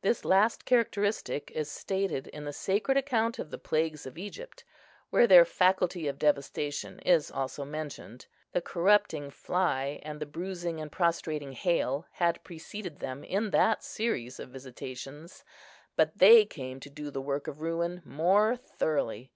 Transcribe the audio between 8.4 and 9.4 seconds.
The corrupting